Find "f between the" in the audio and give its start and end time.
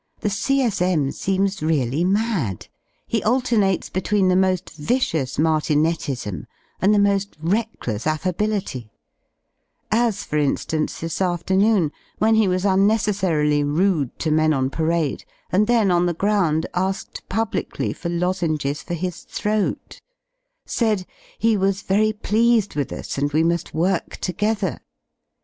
3.87-4.35